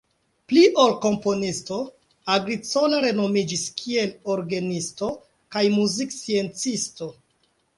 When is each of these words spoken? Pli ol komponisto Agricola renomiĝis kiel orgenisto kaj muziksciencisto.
Pli 0.51 0.61
ol 0.83 0.93
komponisto 1.01 1.77
Agricola 2.37 3.03
renomiĝis 3.05 3.67
kiel 3.83 4.17
orgenisto 4.37 5.11
kaj 5.57 5.67
muziksciencisto. 5.79 7.13